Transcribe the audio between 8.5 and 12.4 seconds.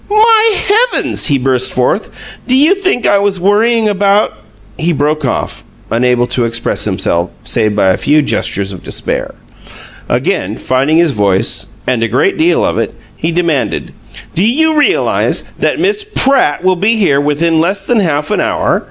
of despair. Again finding his voice, and a great